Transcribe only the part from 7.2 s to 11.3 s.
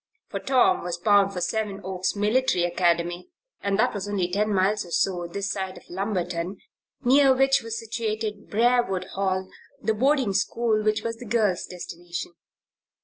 which was situated Briarwood Hall, the boarding school which was the